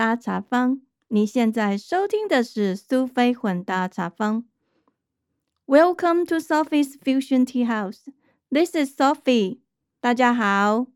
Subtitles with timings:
[0.00, 0.80] 混搭茶坊。
[1.08, 4.46] 你现在收听的是苏菲混搭茶坊。
[5.66, 8.06] Welcome to Sophie's Fusion Tea House.
[8.50, 9.58] This is Sophie.
[10.00, 10.86] 大家好，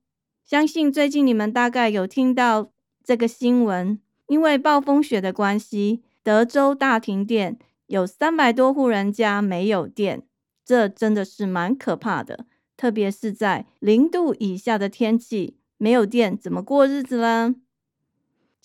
[0.43, 2.70] 相信最近你们大概有听到
[3.04, 7.58] 这个新闻，因为暴风雪的关系，德州大停电，
[7.89, 10.22] 有三百多户人家没有电，
[10.64, 12.46] 这真的是蛮可怕的。
[12.79, 17.54] 特别是在零度以下的天气，没有电怎么过日子呢？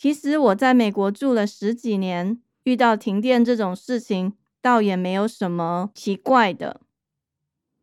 [0.02, 4.31] 其实我在美国住了十几年，遇到停电这种事情，
[4.62, 6.80] 倒也没有什么奇怪的。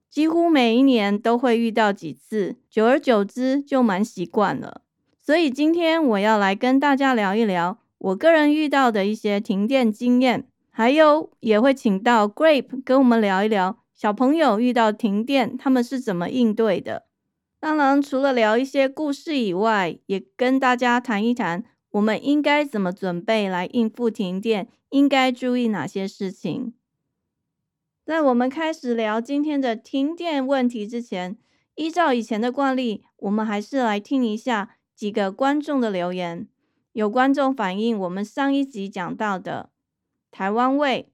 [0.09, 4.81] 几乎每一年都会遇到几次，久而久之就蛮习惯了。
[5.21, 17.05] 所以今天我要来跟大家聊一聊我个人遇到的一些停电经验，还有也会请到 Grape 跟我们聊一聊小朋友遇到停电他们是怎么应对的。
[17.61, 21.63] 当然，除了聊一些故事以外，也跟大家谈一谈。
[21.97, 24.69] 我们应该怎么准备来应付停电？
[24.91, 26.75] 应该注意哪些事情？
[28.05, 31.39] 在我们开始聊今天的停电问题之前，
[31.75, 36.47] 依照以前的惯例，我们还是来听一下几个观众的留言。
[36.93, 39.71] 有观众反映我们上一集讲到的
[40.31, 41.11] 台湾味，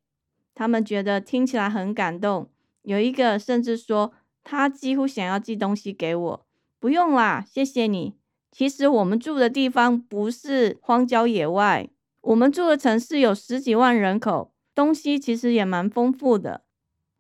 [0.53, 2.51] 他们觉得听起来很感动。
[2.83, 6.47] 有一个甚至说，他几乎想要寄东西给我。
[6.81, 8.17] 不用啦，谢谢你。
[8.55, 11.89] 其实我们住的地方不是荒郊野外，
[12.21, 16.63] 我们住的城市有十几万人口，东西其实也蛮丰富的，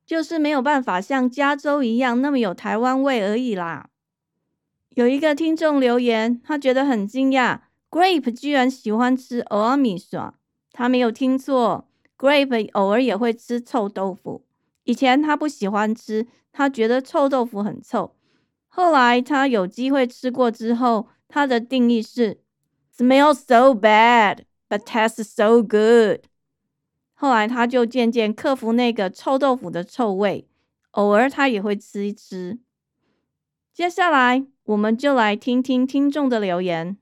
[0.04, 3.88] 就是没有办法像加州一样那么有台湾味而已啦。
[4.90, 10.34] 有一个听众留言，他觉得很惊讶，Grape 居然喜欢吃欧阿米耍，
[10.70, 14.44] 他没有听错，Grape 偶尔也会吃臭豆腐，
[14.84, 18.14] 以前他不喜欢吃，他觉得臭豆腐很臭，
[18.68, 21.08] 后来他有机会吃过之后。
[21.34, 22.42] 它的定义是
[22.94, 26.26] smell so bad but tastes so good。
[27.14, 30.46] 后来他就渐渐克服那个臭豆腐的臭味，
[30.90, 32.58] 偶尔他也会吃一吃。
[33.72, 36.98] 接下来我们就来听听听众的留言。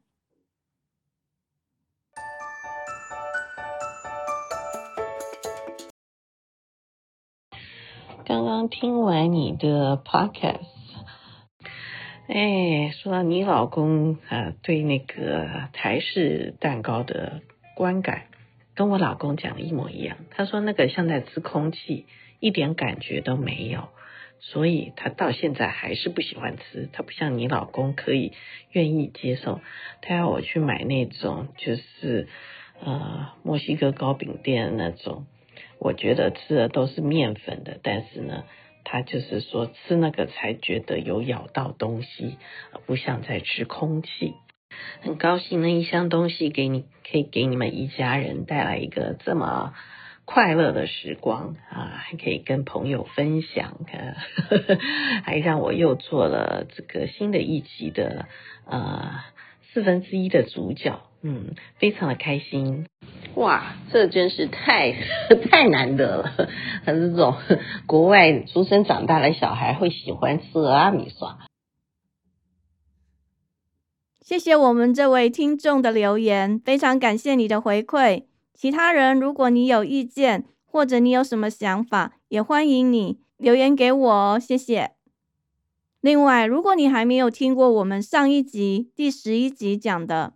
[8.24, 10.79] 刚刚听完你的 podcast。
[12.32, 17.42] 哎，说到你老公啊，对那个台式蛋糕的
[17.74, 18.26] 观感，
[18.76, 20.16] 跟我老公讲的一模一样。
[20.30, 22.06] 他说那个像在吃空气，
[22.38, 23.88] 一点感觉都没有，
[24.38, 26.88] 所以他到现在还是不喜欢吃。
[26.92, 28.32] 他不像你老公可以
[28.70, 29.60] 愿意接受，
[30.00, 32.28] 他要我去买那种就是
[32.80, 35.26] 呃墨西哥糕饼店那种，
[35.80, 38.44] 我觉得吃的都是面粉的，但是呢。
[38.92, 42.38] 他就是说吃那个才觉得有咬到东西，
[42.86, 44.34] 不像在吃空气。
[45.00, 49.74] 很高兴那一箱东西给你，可以给你们一家人带来一个这么
[50.24, 53.78] 快乐的时光啊，还可以跟朋友分享，
[55.22, 58.26] 还让我又做了这个新的一集的
[58.66, 59.20] 呃
[59.72, 62.86] 四分之一的主角，嗯，非常的开心。
[63.34, 64.92] 哇，这真是太
[65.50, 66.48] 太难得了！
[66.84, 67.36] 他 这种
[67.86, 71.38] 国外出生长大的小孩会喜欢吃阿米刷。
[74.20, 78.24] 谢谢我们这位听众的留言，非常感谢你的回馈。
[78.54, 84.38] 其他人，如果你有意见或者你有什么想法，也欢迎你留言给我哦。
[84.38, 84.92] 谢谢。
[86.00, 90.34] 另外，如果你还没有听过我们上一集第十一集讲的。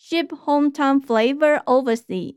[0.00, 2.36] Ship hometown flavor overseas，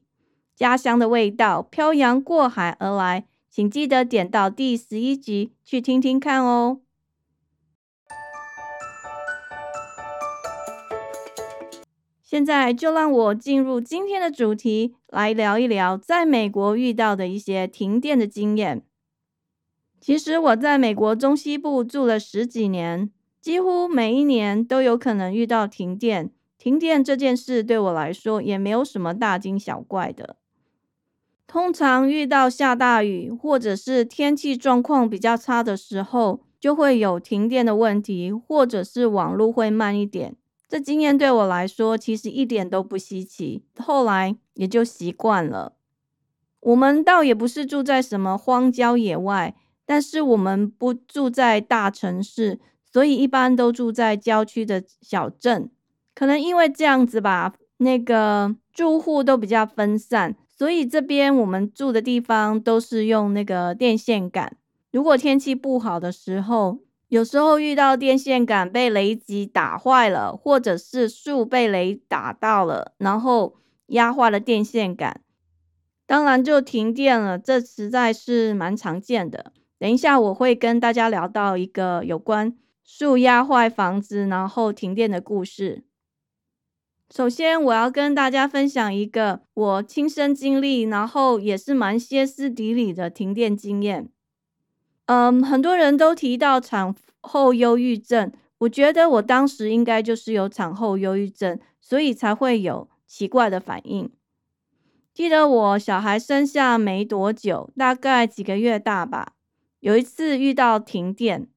[0.56, 6.82] 家乡的味道漂洋过海而来，请记得点到第十一集去听听看哦。
[12.24, 18.84] 现在就让我进入今天的主题，来聊一聊在美国遇到的一些停电的经验。
[20.00, 26.32] 其实我在美国中西部住了十几年，几乎每一年都有可能遇到停电。
[26.62, 30.36] 停电这件事对我来说也没有什么大惊小怪的。
[31.48, 40.36] 通常遇到下大雨或者是天气状况比较差的时候，就会有停电的问题，或者是网络会慢一点。
[40.70, 45.74] 这经验对我来说其实一点都不稀奇，后来也就习惯了。
[46.60, 55.72] 我们倒也不是住在什么荒郊野外，但是我们不住在大城市，所以一般都住在郊区的小镇。
[56.14, 64.58] 可能因为这样子吧，那个住户都比较分散，所以这边我们住的地方都是用那个电线杆。
[64.92, 73.56] 如果天气不好的时候，有时候遇到电线杆被雷击打坏了，或者是树被雷打到了，然后
[73.88, 75.22] 压坏了电线杆，
[76.06, 77.40] 当然就停电了。
[77.40, 79.52] 这实在是蛮常见的。
[79.80, 85.84] 等一下我会跟大家聊到一个有关树压坏房子然后停电的故事。
[87.14, 94.10] 首先，我要跟大家分享一个我亲身经历，然后也是蛮歇斯底里的停电经验。
[95.08, 104.10] 嗯，很多人都提到产后忧郁症，我觉得我当时应该就是有产后忧郁症，所以才会有奇怪的反应。
[105.14, 109.34] 记得我小孩生下没多久，大概几个月大吧，
[109.82, 111.50] 有一次遇到停电，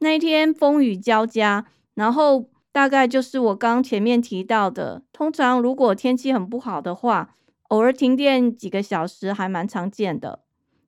[0.00, 1.64] 那一天风雨交加，
[1.94, 2.50] 然后。
[2.72, 7.34] 大概就是我刚前面提到的，通常如果天气很不好的话，
[7.68, 10.40] 偶尔停电几个小时还蛮常见的。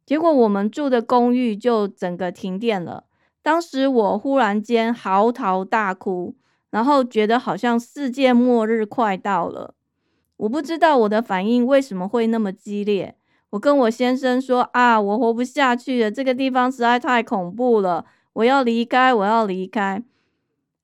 [0.07, 3.05] 结果我们住的公寓就整个停电了，
[3.43, 6.35] 当时我忽然间嚎啕大哭，
[6.71, 9.75] 然后觉得好像世界末日快到了。
[10.37, 13.17] 我不知道我的反应为什么会那么激烈。
[13.51, 18.05] 我跟我先生说啊，我活不下去了，这个地方实在太恐怖了，
[18.35, 20.03] 我要离开，我要离开。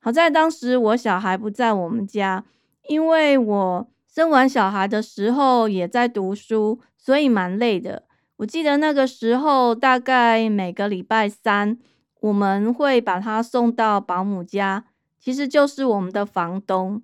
[0.07, 2.45] 好在当时我小孩不在我们家，
[2.89, 8.05] 因为我生完小孩的时候也在读书，所以蛮累的。
[8.37, 11.77] 我记得那个时候大概每个礼拜三，
[12.21, 14.85] 我们会把他送到保姆家，
[15.19, 17.03] 其实就是我们的房东。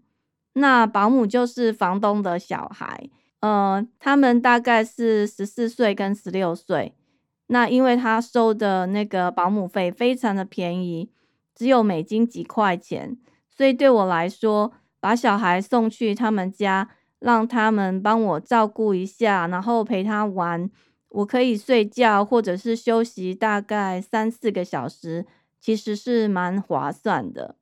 [0.53, 3.11] 那保姆就是房东的小孩，
[3.41, 6.95] 呃，他们大概是十四岁跟十六岁。
[7.49, 11.11] 那因为他收的那个保姆费非常的便宜。
[11.55, 13.19] 只有美金几块钱，
[13.51, 16.89] 所以对我来说，把小孩送去他们家，
[17.19, 20.71] 让他们帮我照顾一下，然后陪他玩，
[21.09, 25.27] 我可以睡觉或者是休息大概三四个小时，
[25.61, 27.57] 其实是蛮划算的。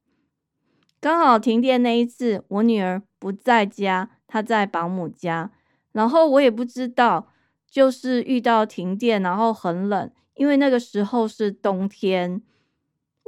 [1.01, 5.51] 刚好停电那一次，我女儿不在家，她在保姆家，
[5.93, 7.29] 然后我也不知道，
[7.69, 12.43] 就是遇到停电，然后很冷，因为那个时候是冬天。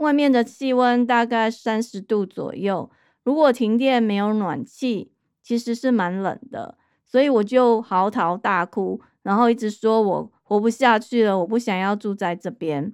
[0.02, 2.90] 外面的气温大概三十度左右，
[3.24, 5.10] 如果停电没有暖气，
[5.42, 6.76] 其实是蛮冷的，
[7.06, 12.92] 所以我就嚎啕大哭，然后一直说我活不下去了，我不想要住在这边。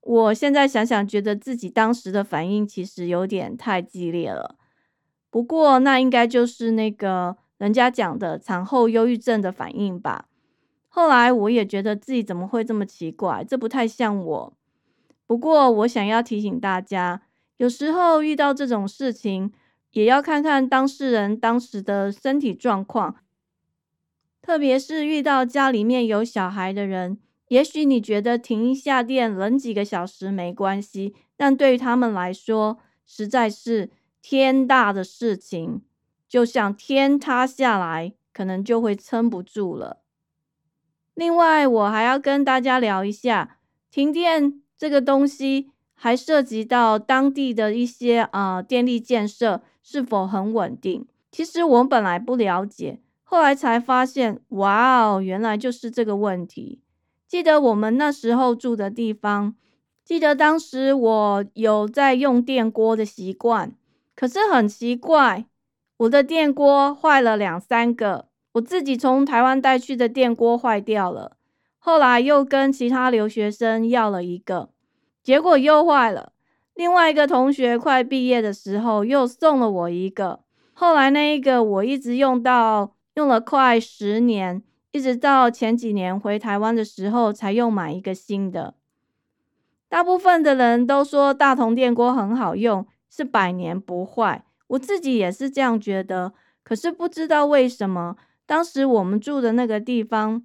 [0.00, 4.56] 我现在想想，觉得自己当时的反应其实有点太激烈了。
[5.30, 10.26] 不过那应该就是那个人家讲的产后忧郁症的反应吧。
[10.88, 14.52] 后来我也觉得自己怎么会这么奇怪，这不太像我。
[15.30, 17.22] 不过，我想要提醒大家，
[17.58, 19.52] 有时候遇到这种事情，
[19.92, 23.14] 也要看看当事人当时的身体状况。
[24.42, 33.90] 特别是遇到家里面有小孩的人，也许你觉得停一下电、冷几个小时没关系，但对于他们来说，实在是
[34.20, 35.82] 天大的事情，
[36.28, 40.00] 就像天塌下来，可能就会撑不住了。
[41.14, 43.58] 另外，我还要跟大家聊一下
[43.92, 44.59] 停电。
[44.80, 51.06] 这个东西还涉及到当地的一些啊电力建设是否很稳定。
[51.30, 56.80] 其实我本来不了解，后来才发现，哇哦，原来就是这个问题。
[57.28, 59.54] 记得我们那时候住的地方，
[60.02, 63.74] 记得当时我有在用电锅的习惯，
[64.16, 65.44] 可是很奇怪，
[65.98, 71.36] 我的电锅坏了两三个，我自己从台湾带去的电锅坏掉了。
[71.82, 74.68] 后来又跟其他留学生要了一个，
[75.22, 76.32] 结果又坏了。
[76.74, 80.40] 另外一个同学快毕业的时候又送了我一个，
[80.72, 84.62] 后来那一个我一直用到用了快十年，
[84.92, 88.74] 一直到前几年回台湾的时候才又买一个新的。
[89.88, 96.32] 大部分的人都说大同电锅很好用，是百年不坏，我自己也是这样觉得。
[96.62, 100.44] 可是不知道为什么，当时我们住的那个地方。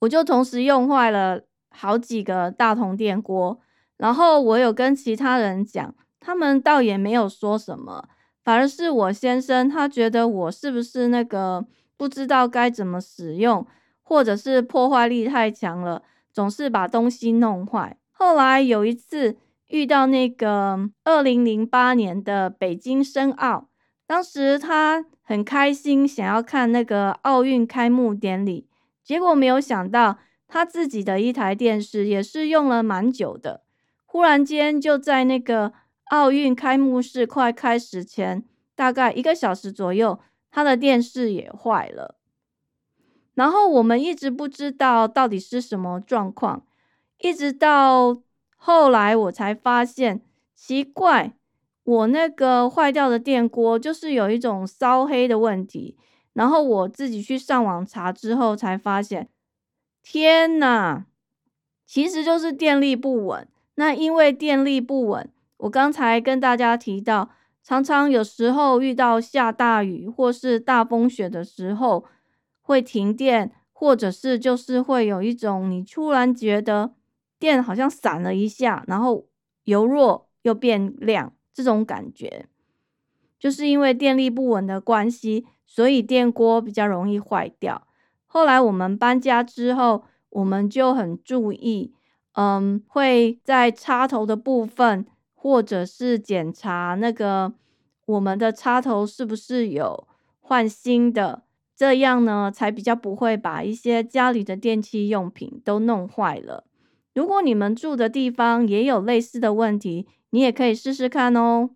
[0.00, 3.60] 我就同时用坏了好几个大同电锅，
[4.00, 8.08] 然后我有跟其他人讲，他们倒也没有说什么，
[8.42, 11.66] 反而是我先生他觉得我是不是那个
[11.98, 13.66] 不知道该怎么使用，
[14.02, 16.02] 或者是破坏力太强了，
[16.32, 17.98] 总是把东西弄坏。
[18.10, 19.36] 后来有一次
[19.68, 23.68] 遇到那个二零零八年的北京申奥，
[24.06, 28.66] 当时他很开心，想要看那个奥运开幕典礼。
[29.04, 30.16] 结果没有想到，
[30.48, 33.60] 他自己的一台电视也是用了蛮久的。
[34.12, 35.72] 忽然间，就在那个
[36.06, 38.42] 奥运开幕式快开始前，
[38.74, 40.18] 大概一个小时左右，
[40.50, 42.16] 他的电视也坏了。
[43.34, 46.66] 然后我们一直不知道到底是什么状况，
[47.18, 48.20] 一直到
[48.56, 50.20] 后来我才发现，
[50.56, 51.36] 奇怪，
[51.84, 55.96] 我那个坏掉的电锅就是有一种烧黑的问题。
[56.32, 59.28] 然后我自己去上网查之后，才发现，
[60.02, 61.04] 天呐，
[61.86, 63.46] 其实就是电力不稳。
[63.80, 67.30] 那因为电力不稳，我刚才跟大家提到，
[67.62, 72.04] 常常有时候遇到下大雨或是大风雪的时候，
[72.60, 76.92] 会停电，或者是就是会有一种你突然觉得
[77.38, 79.24] 电好像闪了一下，然后
[79.64, 82.44] 由弱又变亮这种感觉，
[83.38, 85.46] 就是因为电力不稳的关系。
[85.64, 87.86] 所以电锅比较容易坏掉。
[88.26, 91.94] 后来我们搬家之后，我们就很注意，
[92.34, 97.52] 嗯，会在插头的部分，或者是检查那个
[98.06, 100.06] 我们的插头是不是有
[100.40, 101.42] 换新的，
[101.76, 106.64] 这样呢才比较不会把一些家里的电器用品都弄坏了。
[107.14, 111.70] 如果你们住的地方也有类似的问题，你也可以试试看哦。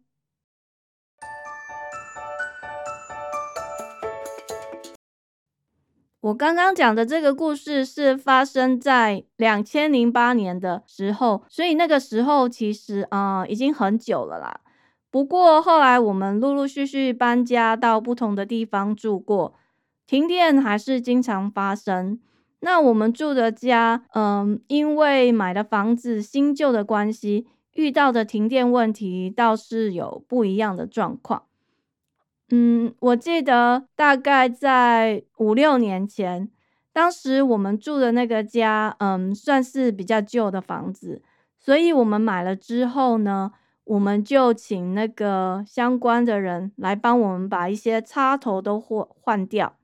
[6.24, 14.60] 我刚刚讲的这个故事是发生在两千零八年的时候，所以那个时候其实啊已经很久了啦。
[15.10, 19.52] 不过后来我们陆陆续续搬家到不同的地方住过，
[20.06, 22.18] 停电还是经常发生。
[22.60, 31.42] 那我们住的家，嗯，因为买的房子新旧的关系，遇到的停电问题倒是有不一样的状况。
[32.50, 36.50] 嗯，我记得大概在五六年前，
[36.92, 41.22] 当时我们住的那个家，嗯，算是比较旧的房子，
[41.58, 43.52] 所以我们买了之后呢，
[43.84, 49.76] 我们就请那个相关的人来帮我们把一些插头都换换掉，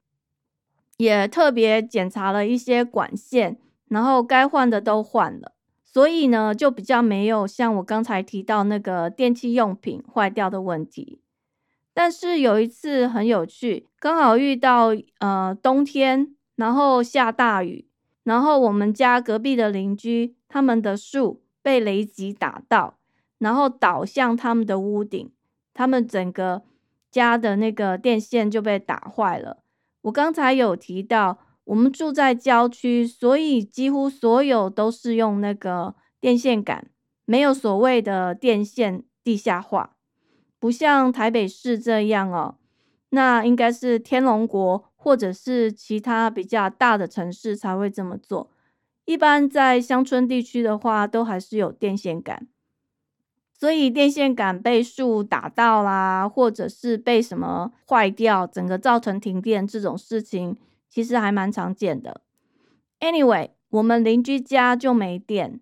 [0.98, 3.56] 也特别检查了一些管线，
[3.88, 5.52] 然后该换的都换了，
[5.82, 11.22] 所以呢，就比较没有像我刚才提到那个电器用品坏掉的问题。
[12.02, 14.88] 但是有一次很有趣，刚好遇到
[15.18, 17.86] 呃冬天，然后下大雨，
[18.24, 22.96] 然后我们家隔壁的邻居他们的树被雷击打到，
[23.36, 25.30] 然后倒向他们的屋顶，
[25.74, 26.62] 他们整个
[27.10, 29.58] 家的那个电线就被打坏了。
[30.00, 36.86] 我刚才有提到，我们住在郊区，所以几乎所有都是用那个电线杆，
[37.26, 39.96] 没有所谓的电线地下化。
[40.60, 42.56] 不像台北市这样哦，
[43.08, 48.50] 那应该是天龙国或者是其他比较大的城市才会这么做。
[49.06, 52.46] 一般在乡村地区的话，都还是有电线杆，
[53.58, 60.58] 所以电线杆被树打到啦，或者是被什么坏掉，整个造成停电这种事情，
[60.90, 62.20] 其实还蛮常见的。
[63.00, 65.58] Anyway，我们邻居家就没电，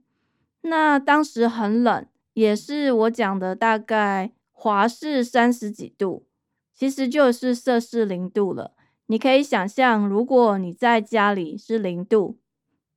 [0.63, 4.33] 那当时很冷，也是我讲的大概。
[4.61, 6.27] 华氏三十几度，
[6.75, 8.73] 其实就是摄氏零度了。
[9.07, 12.39] 你可以想象，如果你在家里是零度，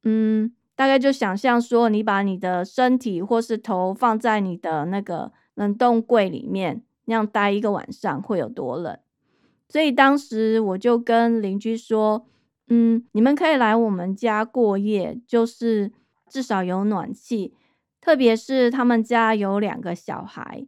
[0.01, 8.97] 嗯，大概就想象说，你把你的身体或是头放在你的那个冷冻柜里面，那样待一个晚上会有多冷。
[9.69, 12.25] 所以当时我就跟邻居说，
[12.69, 15.91] 嗯，你们可以来我们家过夜，就是
[16.27, 17.53] 至少有暖气，
[18.01, 20.65] 特别是他们家有两个小孩。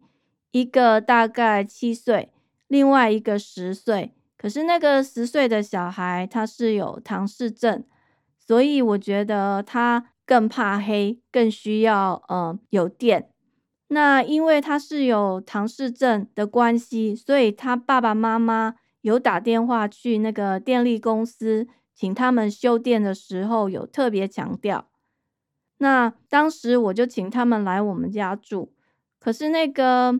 [0.53, 2.31] 一个大概七岁，
[2.67, 4.13] 另外一个十岁。
[4.37, 7.83] 可是那个十岁的小孩他是有唐氏症，
[8.37, 13.31] 所以我觉得他更怕黑，更需要呃有电。
[13.87, 24.87] 那因为他是有唐氏症的关系，所以他爸爸妈妈有打电话去那个电力公司，请他们修电的时候有特别强调。
[25.79, 28.71] 那当时我就请他们来我们家住，
[29.19, 30.19] 可是那个。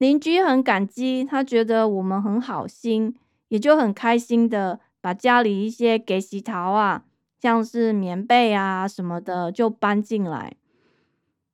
[0.00, 3.14] 邻居很感激，他觉得我们很好心，
[3.48, 7.04] 也就很开心的把家里一些给洗桃啊，
[7.38, 10.54] 像是棉被啊什么的就搬进来。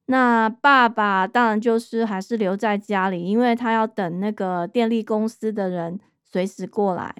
[0.04, 7.12] 那爸爸当然就是还是留在家里，因为他要等那个电力公司的人随时过来。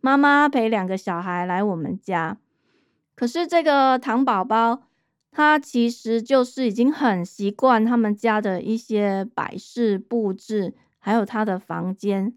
[0.00, 2.38] 妈妈陪两个小孩来我们家，
[3.14, 4.84] 可是这个糖宝宝。
[5.36, 12.32] 他其实就是已经很习惯他们家的一些摆饰布置，还有他的房间。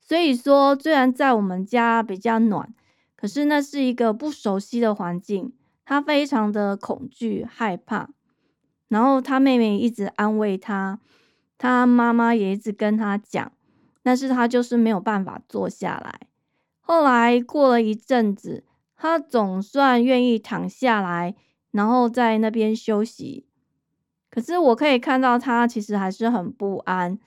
[0.00, 2.72] 所以说，虽然在我们家比较暖，
[3.16, 5.52] 可是那是一个不熟悉的环境，
[5.84, 8.08] 他非常的恐惧害怕。
[8.88, 10.98] 然后他妹妹一直安慰他，
[11.58, 13.52] 他妈妈也一直跟他讲，
[14.02, 16.20] 但是他就是没有办法坐下来。
[16.80, 18.64] 后来过了一阵子，
[18.96, 21.34] 他总算愿意躺下来。
[21.72, 23.44] 然后在那边休息，
[24.30, 27.18] 可是我可以看到他其实还是很不安，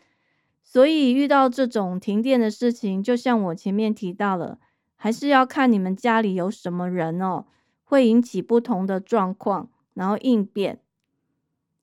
[0.63, 4.59] 所以遇到这种停电的事情，就像我前面提到了，
[4.95, 7.45] 还是要看你们家里有什么人哦，
[7.83, 10.79] 会引起不同的状况，然后应变。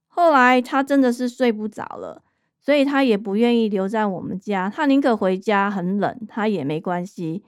[0.07, 2.23] 后来他真的是睡不着了，
[2.61, 7.43] 所以他也不愿意留在我们家，他宁可回家很冷，他也没关系，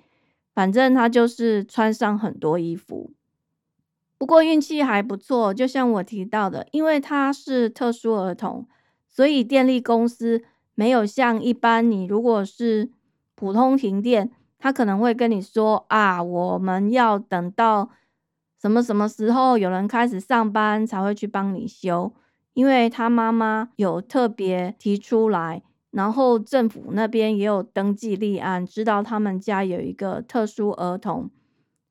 [0.54, 3.12] 反正他就是穿上很多衣服。
[4.16, 8.66] 不过运气还不错，就像我提到的，因为他是特殊儿童，
[9.08, 10.42] 所以电力公司
[10.74, 12.90] 没有像一般你如果是
[13.34, 17.90] 普通停电，他可能会跟你说啊，我们要等到
[18.58, 22.14] 什么什么时候有人开始上班才会去帮你修，
[22.54, 31.28] 因为他妈妈有特别提出来，然后政府那边也有登记立案，知道他们家有一个特殊儿童，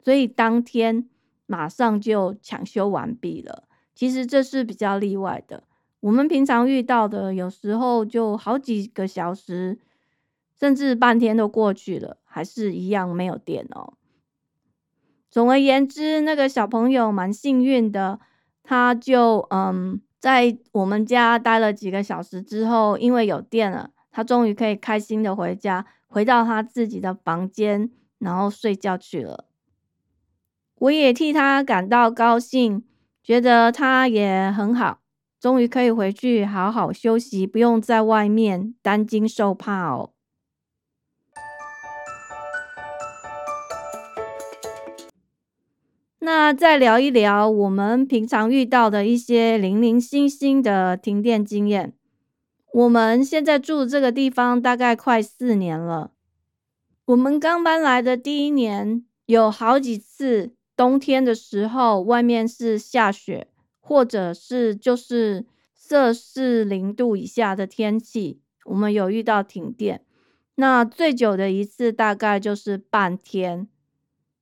[0.01, 1.10] 所以当天。
[1.53, 3.65] 马上就抢修完毕了。
[3.93, 5.65] 其实这是比较例外的。
[6.00, 9.77] 我们平常遇到的，有时候就好几个小时，
[10.60, 13.93] 甚至半天都过去了，还是一样没有电哦。
[15.29, 18.19] 总而言之，那个小朋友蛮幸运的，
[18.63, 29.45] 他就嗯，在我们家待了几个小时之后，因为有电了，他终于可以开心的回家，回到他自己的房间，然后睡觉去了。
[30.84, 32.84] 我也替他感到高兴，
[33.24, 35.00] 觉得他也很好，
[35.40, 40.12] 终于可以回去好好休息，不用在外面担惊受怕哦。
[46.20, 51.94] 那再聊一聊我们平常遇到的一些零零星星的停电经验。
[52.74, 56.12] 我们现在住这个地方大概快四年了，
[57.06, 60.56] 我们刚搬来的第一年有好几次。
[60.75, 63.48] 冬天的时候，外面是下雪，
[63.79, 70.03] 或者是就是摄氏零度以下的天气，我们有遇到停电。
[70.55, 73.68] 那最久的一次大概就是半天，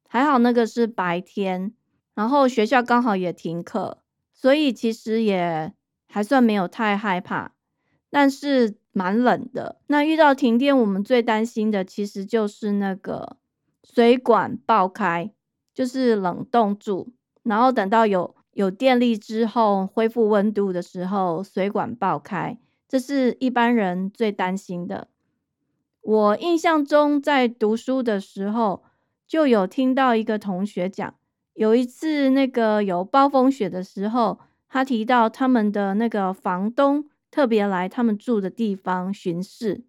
[0.08, 1.74] 还好那个是白天，
[2.14, 4.00] 然后学校刚好也停课，
[4.34, 5.74] 所以其实也
[6.08, 7.54] 还算没有太害怕，
[8.10, 9.80] 但是蛮冷的。
[9.88, 13.38] 那遇到停电，我们最担心的其实就是那个
[13.84, 15.32] 水管爆开。
[15.74, 17.10] 就是冷冻住，
[17.44, 22.58] 然后等到有有电力之后恢复温度的时候，水管爆开，
[22.88, 25.08] 这是一般人最担心的。
[26.02, 28.84] 我印象中在读书的时候，
[29.28, 31.14] 就有听到一个同学讲，
[31.54, 39.84] 有一次那个有暴风雪的时候，他提到他们的那个房东特别来他们住的地方巡视。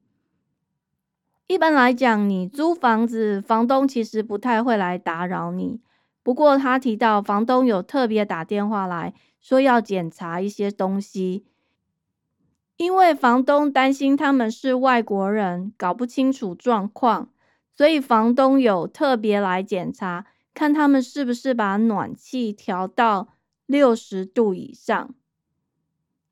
[1.48, 5.80] 一般来讲，你租房子，房东其实不太会来打扰你。
[6.22, 11.44] 不过他提到，房东有特别打电话来说要检查一些东西，
[12.78, 17.28] 因为房东担心他们是外国人，搞不清楚状况，
[17.76, 20.24] 所以房东有特别来检查，
[20.54, 23.28] 看他们是不是把暖气调到
[23.66, 25.14] 六十度以上。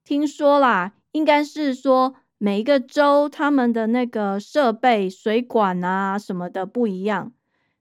[0.03, 2.15] 听说啦，应该是说。
[2.43, 7.35] 每一个州他们的那个设备、水管啊什么的不一样。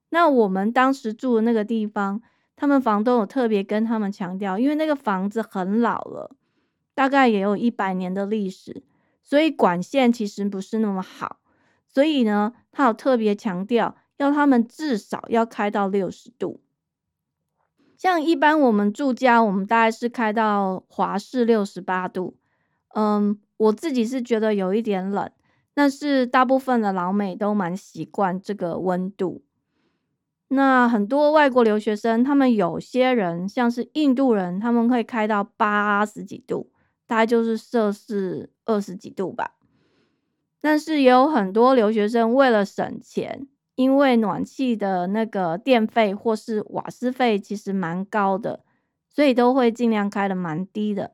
[0.10, 2.22] 那我们当时住的那个地方，
[2.58, 6.36] 他们房东有特别跟他们强调，因为那个房子很老了，
[6.93, 8.84] 大概也有一百年的历史，
[9.24, 11.38] 所以管线其实不是那么好。
[11.88, 16.60] 所以呢，他有特别强调，要他们至少要开到六十度。
[17.95, 22.36] 像一般我们住家，我们大概是开到华氏六十八度。
[22.93, 23.39] 嗯。
[23.60, 25.30] 我自己是觉得有一点冷，
[25.74, 29.43] 但是大部分的老美都蛮习惯这个温度。
[30.48, 36.72] 那很多外国留学生，他们有些人像是印度人，他们会开到八十几度，
[37.06, 39.56] 大概就是摄氏二十几度吧。
[40.62, 43.45] 但是也有很多留学生为了省钱，
[43.76, 48.63] 因为暖气的那个电费或是瓦斯费其实蛮高的，
[49.10, 51.12] 所以都会尽量开的蛮低的。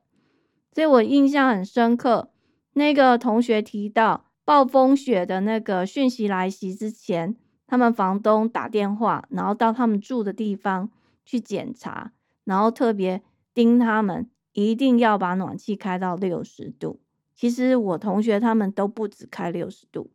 [0.71, 2.29] 所以我印象很深刻。
[2.77, 7.35] 那个同学提到，暴风雪的那个讯息来袭之前，
[7.65, 10.91] 他们房东打电话，然后到他们住的地方
[11.25, 12.11] 去检查，
[12.43, 16.99] 然后特别盯他们，一定要把暖气开到六十度。
[17.33, 20.11] 其实我同学他们都不止开六十度，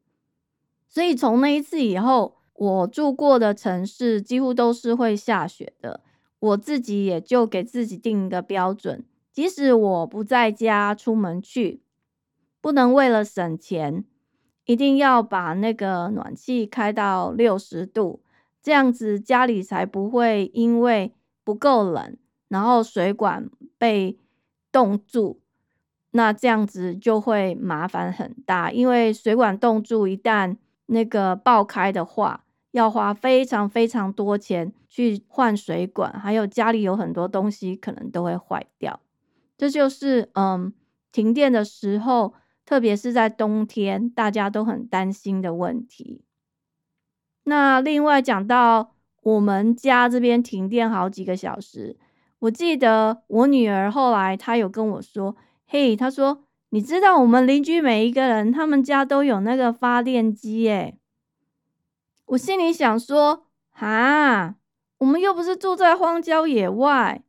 [0.86, 6.02] 所以从那一次以后，我住过的城市几乎都是会下雪的。
[6.38, 11.82] 我自己也就给自己定一个标准，即使我不在家出门去。
[12.60, 14.04] 不能为了省钱，
[14.64, 18.20] 一定要把那个暖气开到六十度，
[18.62, 22.16] 这样子家里才不会因为不够冷，
[22.48, 24.18] 然后水管被
[24.70, 25.40] 冻住，
[26.10, 28.70] 那这样子就会麻烦很大。
[28.70, 39.00] 因为水管冻住，一旦那个爆开的话，要花非常非常多钱去换水管，还有家里有很多东西可能都会坏掉。
[39.56, 40.72] 这就是嗯，
[41.10, 42.34] 停电的时候，
[42.70, 46.22] 特别是在冬天，大家都很担心的问题。
[47.42, 51.98] 那另外讲到我们家这边停电好几个小时，
[52.38, 55.34] 我记得我女儿后来她有跟我说
[55.66, 60.96] ：“嘿，她说你知道我们邻居每一个人他们家都有那个发电机耶。”
[62.26, 64.54] 我心里想说：“哈，
[64.98, 67.24] 我们又不是住在荒郊野外，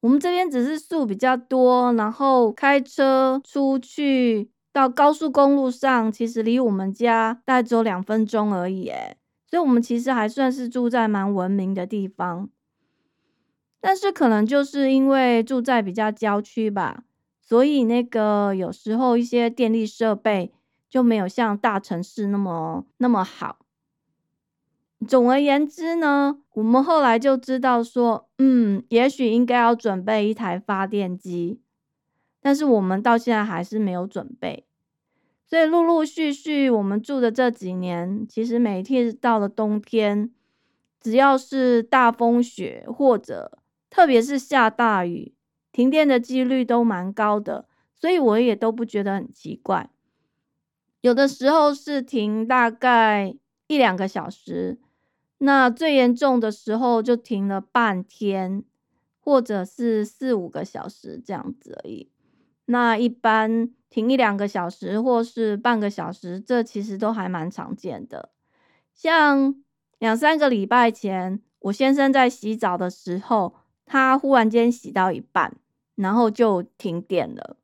[0.00, 8.88] 我们这边只是树比较多，然后开车出去到高速公路上，其实离我们家大概只有两分钟而已。
[8.88, 12.50] 诶所以，我们其实还算是住在蛮文明的地方。
[13.80, 17.04] 但是，可能就是因为住在比较郊区吧，
[17.40, 20.52] 所以那个有时候一些电力设备
[20.90, 23.58] 就没有像大城市那么那么好。
[25.06, 31.60] 总而言之呢，我们后来就知道说，嗯，也许应该要准备一台发电机，
[32.44, 34.66] 但是我们到现在还是没有准备。
[35.46, 40.30] 所以陆陆续续，我们住的这几年，其实每天到了冬天，
[41.00, 43.56] 只要是大风雪或者
[43.88, 45.32] 特别是下大雨，
[45.72, 49.88] 停电的几率都蛮高的，所以我也都不觉得很奇怪。
[51.00, 53.34] 有的时候是停大概
[53.68, 54.78] 一两个小时。
[55.38, 58.62] 那最严重的时候就停了半天，
[59.20, 62.10] 或者是四五个小时这样子而已。
[62.66, 68.30] 那一般停一两个小时或是半个小时，这其实都还蛮常见的。
[68.94, 69.54] 像
[69.98, 75.56] 两三个礼拜前，我先生在洗澡的时候，他忽然间洗到一半，
[75.94, 77.56] 然后就停电了。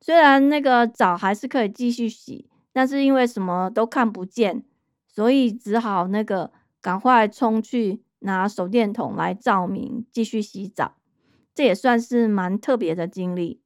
[0.00, 4.62] 虽然那个澡还是可以继续洗，但是因为什么都看不见，
[5.06, 6.52] 所以只好那个。
[6.84, 10.96] 赶快冲去拿手电筒来照明，继续洗澡。
[11.54, 13.62] 这也算是蛮特别的经历。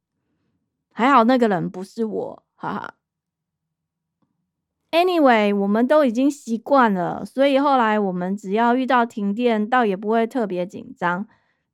[0.99, 2.95] 还好那个人不是我，哈哈。
[4.91, 11.25] Anyway，我们都已经习惯了，所以后来我们只要遇到停电，倒也不会特别紧张，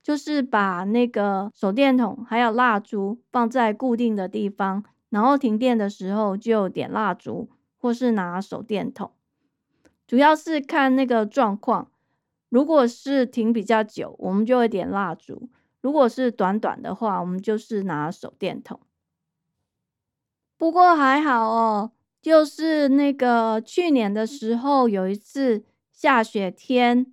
[0.03, 9.09] 就是把那个手电筒还有蜡烛放在固定的地方，然后停电的时候就点蜡烛或是拿手电筒。
[10.05, 11.89] 主要是看那个状况，
[12.49, 15.49] 如果是停比较久，我们就会点蜡烛；
[15.81, 18.79] 如果是短短的话，我们就是拿手电筒。
[20.57, 21.91] 不过还好哦，
[22.21, 27.05] 就是那个去年的时候有一次下雪天，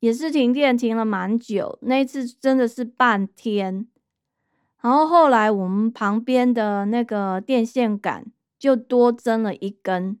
[0.00, 3.88] 也是停电停了蛮久，那次真的是半天。
[4.80, 8.26] 然后后来我们旁边的那个电线杆
[8.58, 10.20] 就多增了一根。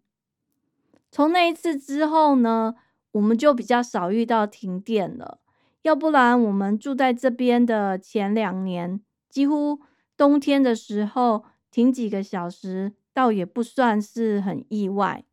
[1.10, 2.74] 从那一次之后呢，
[3.12, 5.38] 我们就比较少遇到停电了。
[5.82, 9.78] 要不然，我们住在这边的前两年，几乎
[10.16, 15.24] 冬天的时候停几个小时，倒也不算是很意外。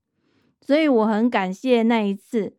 [0.62, 2.56] 所以我很感谢那一次。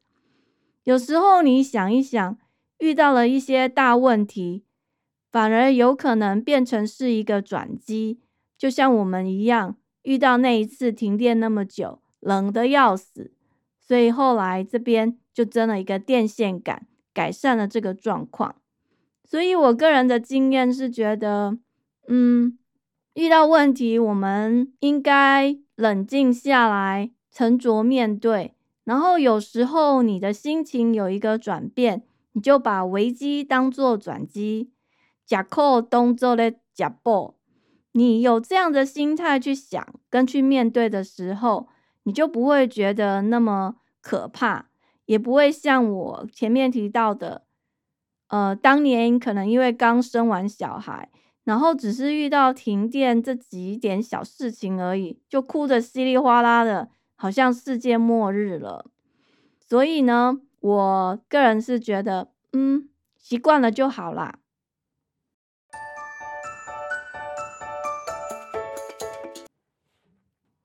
[0.84, 2.38] 有时候你想一想，
[2.78, 4.64] 遇到了一些大问题，
[5.30, 8.20] 反而有可能变成是一个转机。
[8.56, 12.00] 就像我们一样，遇到那一次停电那么久。
[12.20, 13.30] 冷的要死，
[13.78, 16.84] 所以后来这边就增了一个电线杆，
[17.14, 18.56] 改善了这个状况。
[19.22, 21.56] 所以我个人的经验是觉得，
[22.08, 22.58] 嗯，
[23.16, 28.54] 遇到问题我们应该冷静下来，沉着面对。
[28.84, 32.02] 然后有时候你的心情有一个转变，
[32.32, 34.70] 你就把危机当做转机，
[35.24, 37.36] 假扣动作的假爆。
[37.92, 41.68] 你有这样的心态去想跟去面对的时候。
[42.08, 44.66] 你就不会觉得那么可怕，
[45.06, 47.42] 也不会像我前面提到的，
[48.28, 51.10] 呃，当年可能因为刚生完小孩，
[51.46, 58.84] 然后只是遇到停电这几点小事情而已，就哭得稀里哗啦的，好像世界末日了。
[59.60, 64.40] 所以呢，我个人是觉得，嗯，习惯了就好啦。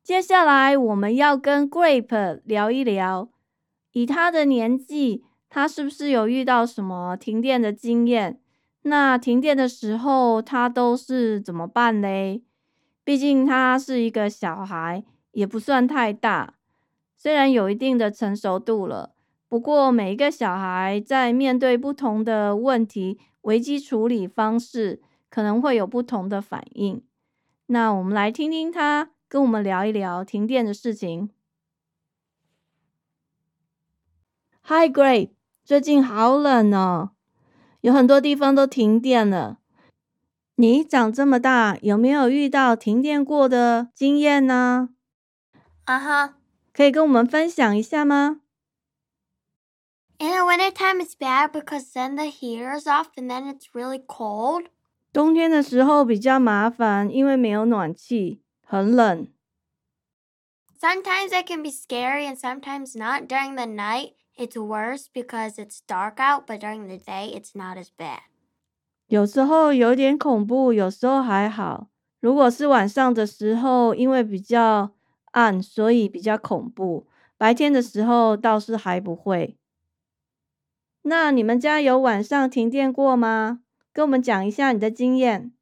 [0.03, 3.29] 接下来我们要跟 Grape 聊一聊，
[3.91, 8.41] 以他的年纪，他是不是有遇到什么停电的经验？
[8.83, 12.43] 那停电的时候他都是怎么办嘞？
[13.03, 16.55] 毕竟他是一个小孩，也不算太大，
[17.15, 19.13] 虽然有一定的成熟度了，
[19.47, 27.03] 不过每一个小孩在面对不同的问题，危机处理方式可能会有不同的反应。
[27.67, 29.11] 那我们来听听他。
[29.31, 31.29] 跟我们聊一聊停电的事情。
[34.63, 35.29] Hi Grape，
[35.63, 37.11] 最近好冷哦，
[37.81, 39.57] 有很多地方都停电了。
[40.55, 44.89] 你长这么大，有没有遇到停电过的经验呢？
[45.85, 46.35] 啊哈，
[46.73, 48.41] 可以跟我们分享一下吗
[50.19, 54.67] ？In the wintertime, it's bad because then the heater's off and then it's really cold.
[55.11, 59.27] 冬天的时候比较麻烦，因为没有暖气，很冷。
[60.79, 63.27] Sometimes it can be scary and sometimes not.
[63.27, 67.76] During the night, it's worse because it's dark out, but during the day, it's not
[67.76, 68.20] as bad.
[69.06, 71.88] 有时候有点恐怖，有时候还好。
[72.20, 74.92] 如果是晚上的时候，因为比较
[75.32, 77.06] 暗，所以比较恐怖。
[77.38, 79.58] 白天的时候倒是还不会。
[81.02, 83.60] 那你们家有晚上停电过吗？
[83.92, 85.52] 跟我们讲一下你的经验。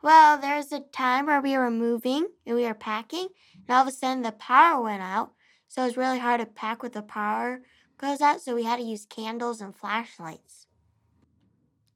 [0.00, 3.30] Well, there's a time where we were moving and we were packing,
[3.66, 5.30] and all of a sudden the power went out.
[5.73, 7.61] So it was really hard to pack with the power
[7.97, 10.65] goes out, so we had to use candles and flashlights.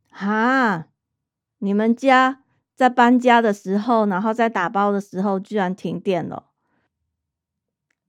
[0.09, 0.85] 哈，
[1.59, 2.39] 你们家
[2.73, 6.45] 在搬家的时候，然后在打包的时候，居然停电了，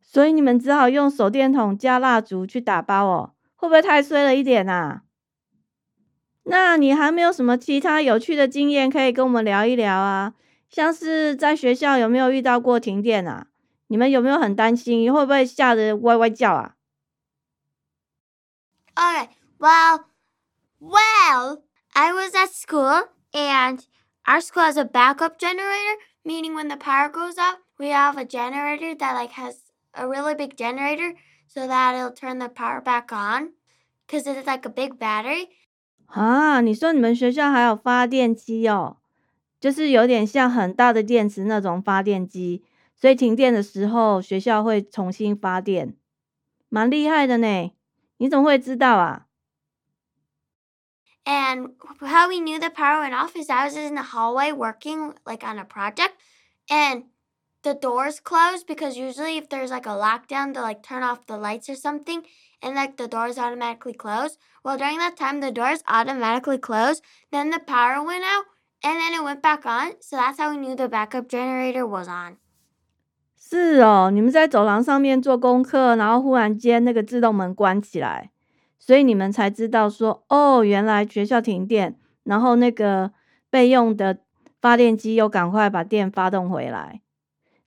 [0.00, 3.33] 所以你们只好用手电筒加蜡烛去打包哦。
[3.57, 5.02] 会不会太衰了一点啊？
[6.44, 10.35] 那你还没有什么其他有趣的经验可以跟我们聊一聊啊？
[10.70, 13.48] 像是在学校有没有遇到过停电啊？
[13.88, 15.12] 你们有没有很担心？
[15.12, 16.75] 会不会吓得歪歪叫啊
[18.94, 20.05] ？Alright, well,
[20.81, 23.81] well, I was at school and
[24.25, 28.25] our school has a backup generator, meaning when the power goes out, we have a
[28.25, 29.57] generator that like has
[29.92, 31.14] a really big generator
[31.46, 33.53] so that it'll turn the power back on
[34.07, 35.49] because it's like a big battery.
[36.07, 38.99] 啊，你说你们学校还有发电机哦，
[39.61, 42.62] 就是有点像很大的电池那种发电机，
[42.95, 45.95] 所以停电的时候学校会重新发电，
[46.69, 47.71] 蛮厉害的呢。
[48.17, 49.25] 你怎么会知道啊？
[51.23, 55.43] And how we knew the power went off is I was in the hallway working like
[55.43, 56.13] on a project
[56.67, 57.06] and
[57.63, 61.38] the doors closed because usually if there's like a lockdown to like turn off the
[61.38, 62.23] lights or something
[62.62, 64.38] and like the doors automatically close.
[64.63, 68.45] Well during that time the doors automatically closed, then the power went out
[68.84, 69.93] and then it went back on.
[70.01, 72.38] So that's how we knew the backup generator was on.
[73.48, 78.32] 是哦，你们在走廊上面做功课，然后忽然间那个自动门关起来，
[78.76, 83.12] 所以你们才知道说，哦，原来学校停电，然后那个
[83.48, 84.18] 备用的
[84.61, 87.02] 发电机又赶快把电发动回来。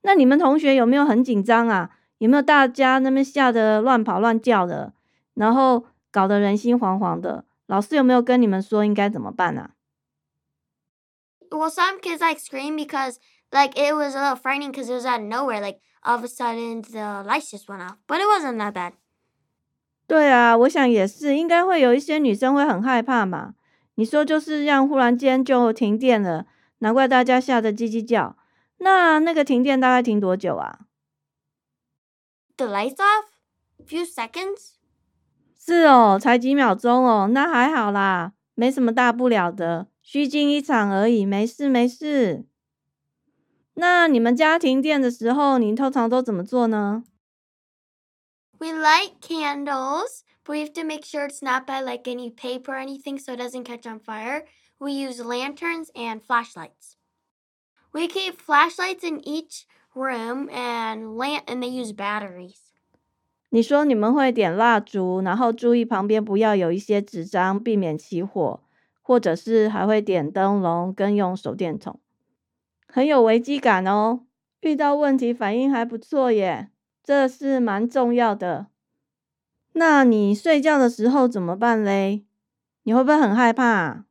[0.02, 1.92] 那你们同学有没有很紧张啊？
[2.18, 4.92] 有没有大家那边吓得乱跑乱叫的，
[5.36, 7.46] 然后搞得人心惶惶的？
[7.68, 9.72] 老师有没有跟你们说应该怎么办啊
[11.50, 13.16] ？Well, some kids like scream because.
[13.51, 15.61] like it was a little frightening because it was out of nowhere.
[15.61, 18.93] Like all of a sudden the lights just went off, but it wasn't that bad.
[20.07, 23.55] 对啊，我想也是，应该会有一些女生会很害怕嘛。
[23.95, 26.47] 你说就是让忽然间就停电了，
[26.79, 28.37] 难怪大家吓得叽叽叫。
[28.79, 30.81] 那那个停电大概停多久啊？
[32.57, 33.25] The lights off,
[33.87, 34.75] few seconds.
[35.59, 42.45] 是哦，才几秒钟哦，那还好啦，没什么大不了的，虚惊一场而已，没事没事。
[43.80, 47.06] 那你们家停电的时候，你通常都怎么做呢
[48.58, 52.86] ？We light candles, but we have to make sure it's not by like any paper or
[52.86, 54.44] anything so it doesn't catch on fire.
[54.80, 56.98] We use lanterns and flashlights.
[57.94, 59.66] We keep flashlights in each
[59.96, 62.58] room and lamp and they use batteries.
[63.48, 68.60] 你说你们会点蜡烛，然后注意旁边不要有一些纸张，避免起火，
[69.02, 71.98] 或者是还会点灯笼跟用手电筒。
[72.92, 74.22] 很有危机感哦，
[74.62, 76.72] 遇到问题反应还不错耶，
[77.04, 78.68] 这是蛮重要的。
[79.74, 82.26] 那你睡觉的时候怎么办嘞？
[82.84, 84.06] 你会不会很害怕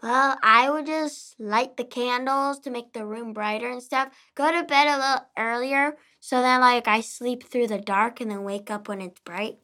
[0.00, 4.08] ？Well, I would just light the candles to make the room brighter and stuff.
[4.34, 8.30] Go to bed a little earlier so then like I sleep through the dark and
[8.30, 9.58] then wake up when it's bright.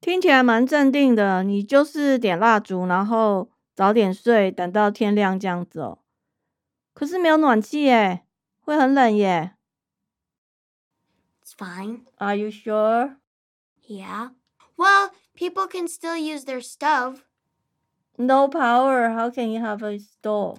[0.00, 3.50] 听起来蛮镇定的，你就是点蜡烛，然后。
[3.80, 6.00] 早点睡，等到天亮这样子哦。
[6.92, 8.26] 可是没有暖气耶，
[8.60, 9.54] 会很冷耶。
[11.42, 12.00] It's fine.
[12.18, 13.16] Are you sure?
[13.88, 14.32] Yeah.
[14.76, 17.22] Well, people can still use their stove.
[18.18, 19.14] No power.
[19.14, 20.58] How can you have a stove?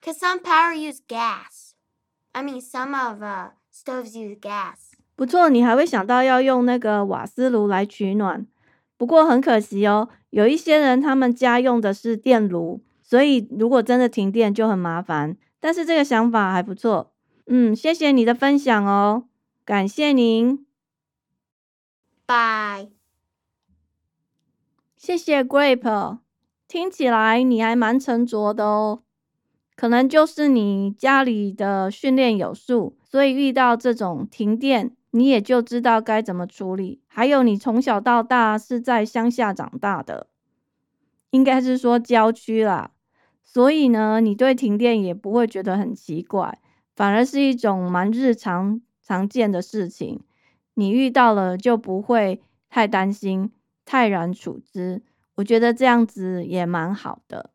[0.00, 1.74] Cause some power use gas.
[2.32, 4.94] I mean, some of uh stoves use gas.
[5.14, 8.46] 不错，你还会想到要用那个瓦斯炉来取暖。
[8.96, 15.36] 不过很可惜哦，有一些人他们家用的是电炉，所以如果真的停电就很麻烦。
[15.60, 17.12] 但是这个想法还不错，
[17.46, 19.24] 嗯，谢谢你的分享哦。
[19.64, 20.64] 感谢您。
[22.26, 22.90] Bye。
[24.96, 26.18] 谢谢 Grape，
[26.66, 29.02] 听起来你还蛮沉着的哦。
[29.76, 37.00] 可能就是你家里的训练有素，所以遇到这种停电，你也就知道该怎么处理。
[37.06, 40.28] 还有，你从小到大是在乡下长大的，
[41.30, 42.90] 应该是说郊区啦，
[43.42, 46.58] 所以呢，你对停电也不会觉得很奇怪，
[46.94, 50.20] 反而是一种蛮日常常见的事情。
[50.74, 53.50] 你遇到了就不会太担心，
[53.84, 55.02] 泰然处之。
[55.36, 57.50] 我觉得这样子也蛮好的。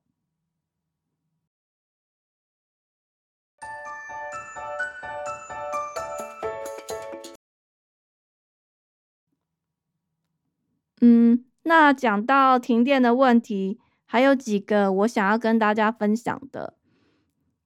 [11.01, 16.75] 嗯，那讲到停电的问题，还有几个我想要跟大家分享的。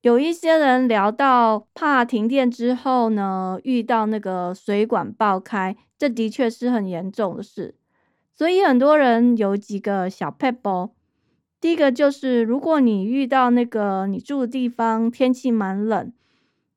[0.02, 7.76] 有一些人聊到怕停电之后呢，遇到那个水管爆开，这的确是很严重的事。
[8.34, 10.92] 所以很多人有几个小 pebble。
[11.60, 16.14] 第一个就是，如果你遇到那个你住的地方天气蛮冷，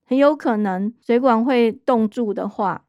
[0.05, 2.85] 很有可能水管会冻住的话，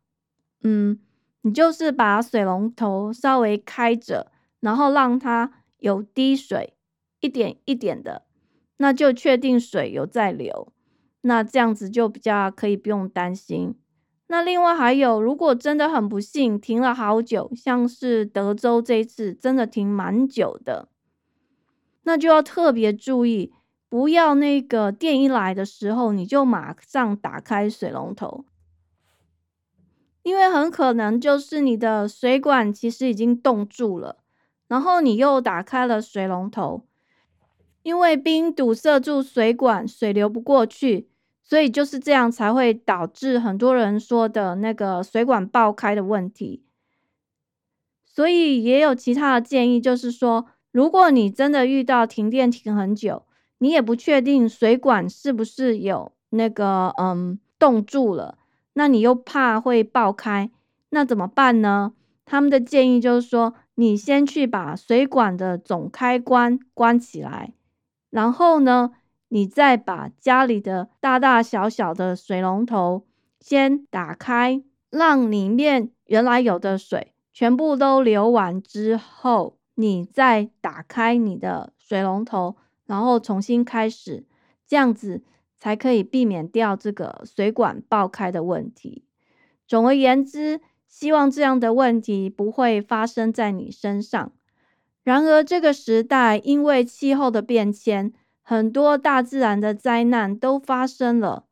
[0.63, 0.99] 嗯。
[1.41, 6.73] 你就是把水龙头稍微开着，然后让它有滴水，
[7.21, 8.23] 一点一点的，
[8.77, 10.73] 那就确定水有在流，
[11.21, 13.75] 那这样子就比较可以不用担心。
[14.27, 20.89] 那另外还有，如果真的很不幸停了好久，像是德州这一次真的停蛮久的，
[22.03, 23.53] 那就要特别注意，
[23.87, 28.45] 不要那个电一来的时候你就马上打开水龙头。
[30.29, 34.17] 因为很可能就是你的水管其实已经冻住了，
[34.67, 36.85] 然后你又打开了水龙头，
[37.81, 41.09] 因为冰堵塞住水管，水流不过去，
[41.43, 46.61] 所以就是这样才会导致很多人说的那个水管爆开的问题。
[48.05, 53.23] 所以也有其他的建议，就是说，如果你真的遇到停电停很久，
[53.57, 58.37] 你也不确定水管是不是有那个嗯冻住了。
[58.73, 60.51] 那你又怕会爆开，
[60.89, 61.93] 那怎么办呢？
[62.25, 67.53] 他们的建议就是说，你先去把水管的总开关关起来，
[68.11, 68.91] 然后呢，
[69.29, 73.05] 你再把家里的大大小小的水龙头
[73.39, 84.23] 先打开，让里面原来有的水全部都流完之后，你再打开你的水龙头，然后重新开始，
[84.67, 85.23] 这样子。
[85.59, 89.03] 才可以避免掉这个水管爆开的问题。
[89.67, 94.31] 总而言之，希望这样的问题不会发生在你身上。
[95.03, 101.45] 然而，这个时代因为气候的变迁，很多大自然的灾难都发生了。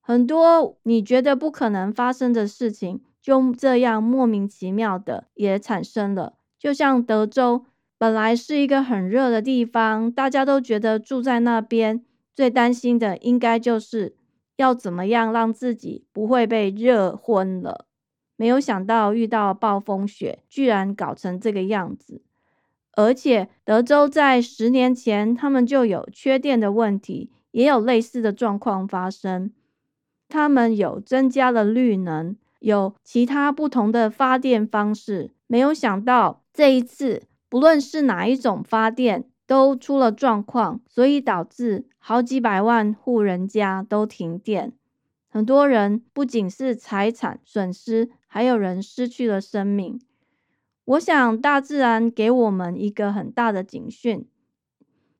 [0.00, 6.34] 很多你觉得不可能发生的事情，就这样莫名其妙的也产生了。
[6.58, 7.64] 就像德州，
[7.96, 12.04] 本来是一个很热的地方，大家都觉得住在那边。
[12.40, 14.14] 最担心的应该就是
[14.56, 17.84] 要怎么样让自己不会被热昏了。
[18.34, 22.22] 没有想到遇到暴风雪，居然搞成这个样子。
[22.92, 29.52] 而且德州在十年前他们就有缺电的问题，也有类似的状况发生。
[30.26, 35.32] 他们有增加了绿能，有其他不同的发电方式。
[35.46, 39.26] 没有想到这一次，不论是哪一种发电。
[39.50, 44.72] 都出了状况，所以导致好几百万户人家都停电，
[45.28, 50.00] 很多人不仅是财产损失，还有人失去了生命。
[50.84, 54.24] 我想大自然给我们一个很大的警讯，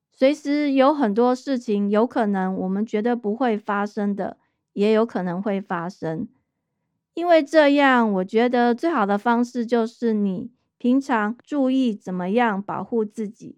[0.09, 4.37] 随时有很多事情有可能我们觉得不会发生的，
[4.71, 6.25] 也有可能会发生。
[7.15, 13.57] 因为这样，我觉得最好的方式就是你平常注意怎么样保护自己。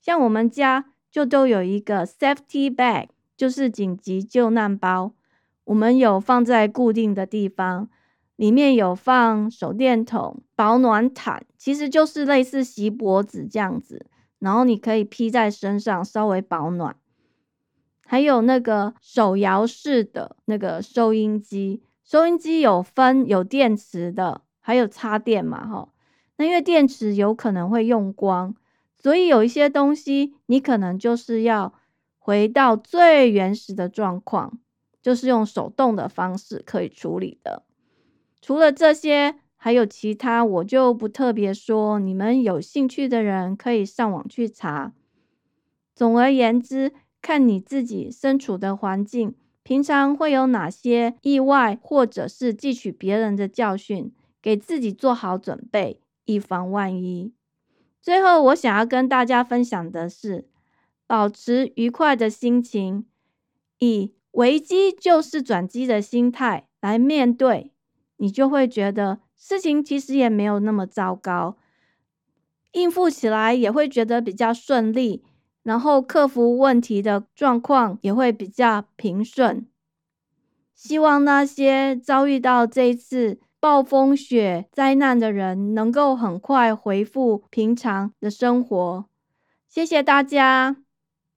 [0.00, 5.12] 像我们家就都有一个 safety bag，就是紧急救难包。
[5.64, 7.88] 我们有放在固定的地方，
[8.36, 14.06] 里面有放手电筒、保暖毯，其实就是类似锡箔纸这样子，
[14.38, 16.96] 然后你可以披在身上，稍微保暖。
[18.06, 25.88] 还有那个手摇式的那个收音机，收音机有分有电池的，还有插电嘛，哈。
[26.38, 28.56] 那因为电池有可能会用光。
[29.02, 31.72] 所以有一些东西，你可能就是要
[32.18, 34.60] 回到最原始的状况，
[35.00, 37.62] 就是用手动的方式可以处理的。
[38.42, 41.98] 除了这些，还有其他，我就不特别说。
[41.98, 44.92] 你们有兴趣的人可以上网去查。
[45.94, 46.92] 总而言之，
[47.22, 57.32] 看你自己身处的环境平常会有哪些意外，或者是汲取别人的教训，给自己做好准备，以防万一。
[58.02, 60.48] 最后，我想要跟大家分享的是，
[61.06, 63.06] 保持愉快的心情，
[63.78, 67.72] 以危机就是转机的心态来面对，
[68.16, 71.56] 你就会觉得事情其实也没有那么糟糕，
[72.72, 75.24] 应付起来也会觉得比较顺利。
[75.62, 79.66] 然后克服问题的状况也会比较平顺。
[80.74, 89.04] 希望那些遭遇到这一次暴风雪灾难的人能够很快恢复平常的生活。
[89.68, 90.78] 谢谢大家，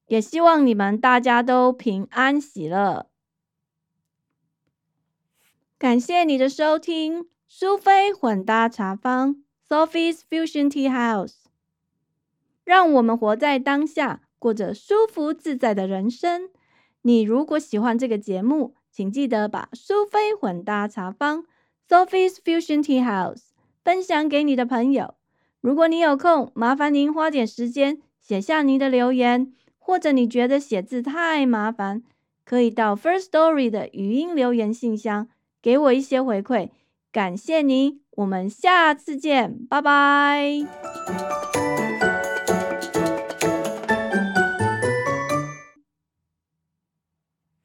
[0.08, 3.08] 也希望你们大家都平安喜乐。
[5.78, 11.36] 感谢你的收听，苏菲混搭茶坊 （Sophie's Fusion Tea House）。
[12.64, 16.50] 让我们活在当下，过着舒服自在的人生。
[17.02, 21.44] 你如果喜欢这个节目，请记得把苏菲混搭茶坊
[21.90, 23.44] （Sophie's Fusion Tea House）
[23.84, 25.16] 分享给你的朋友。
[25.62, 32.04] 如果你有空，麻烦您花点时间写下您的留言，或者你觉得写字太麻烦，
[32.46, 35.30] 可以到 First Story 的语音留言信箱
[35.62, 36.70] 给我一些回馈。
[37.12, 41.63] 感谢您，我们下次见，拜拜。